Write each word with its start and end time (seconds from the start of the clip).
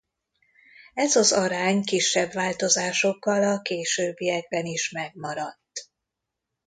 Ez 0.93 1.15
az 1.15 1.31
arány 1.31 1.83
kisebb 1.83 2.31
változásokkal 2.31 3.43
a 3.43 3.61
későbbiekben 3.61 4.65
is 4.65 4.89
megmaradt. 4.91 5.89